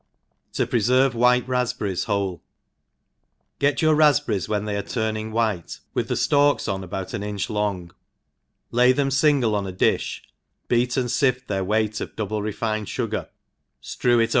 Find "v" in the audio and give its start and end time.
14.17-14.29